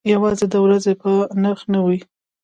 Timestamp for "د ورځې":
0.51-0.93